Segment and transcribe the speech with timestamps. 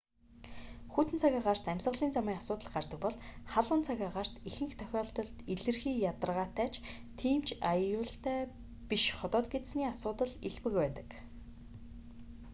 [0.93, 3.15] хүйтэн цаг агаарт амьсгалын замын асуудал гардаг бол
[3.53, 6.75] халуун цаг агаарт ихэнх тохиолдолд илэрхий ядаргаатай ч
[7.19, 8.39] тийм ч аюултай
[8.89, 11.09] биш ходоод гэдэсний асуудал элбэг байдаг